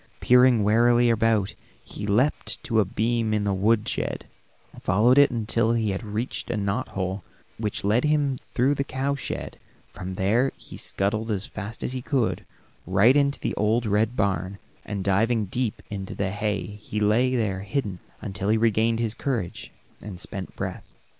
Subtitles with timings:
[0.19, 1.53] Peering warily about
[1.85, 4.25] he leaped to a beam in the wood shed,
[4.81, 7.23] followed it until he had reached a knot hole
[7.59, 8.03] which led
[8.55, 9.59] through the cow shed;
[9.93, 12.43] from there he scuttled as fast as he could
[12.87, 17.35] run, right into the old red barn, and diving deep into the hay he lay
[17.35, 19.71] there hidden until he regained his courage
[20.01, 20.83] and spent breath.